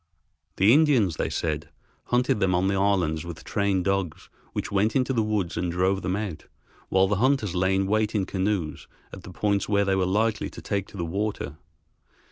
The 0.55 0.73
Indians, 0.73 1.17
they 1.17 1.29
said, 1.29 1.69
hunted 2.05 2.39
them 2.39 2.55
on 2.55 2.67
the 2.69 2.73
islands 2.73 3.23
with 3.23 3.43
trained 3.43 3.85
dogs 3.85 4.29
which 4.51 4.71
went 4.71 4.95
into 4.95 5.13
the 5.13 5.21
woods 5.21 5.57
and 5.57 5.71
drove 5.71 6.01
them 6.01 6.15
out, 6.15 6.45
while 6.89 7.05
the 7.07 7.17
hunters 7.17 7.53
lay 7.53 7.75
in 7.75 7.85
wait 7.85 8.15
in 8.15 8.25
canoes 8.25 8.87
at 9.13 9.21
the 9.21 9.29
points 9.31 9.69
where 9.69 9.85
they 9.85 9.95
were 9.95 10.07
likely 10.07 10.49
to 10.49 10.59
take 10.61 10.87
to 10.87 10.97
the 10.97 11.05
water. 11.05 11.57